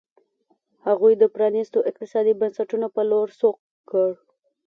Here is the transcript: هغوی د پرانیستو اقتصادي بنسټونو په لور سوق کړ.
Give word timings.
هغوی 0.87 1.13
د 1.17 1.23
پرانیستو 1.35 1.79
اقتصادي 1.89 2.33
بنسټونو 2.41 2.87
په 2.95 3.01
لور 3.09 3.27
سوق 3.39 3.57
کړ. 3.89 4.09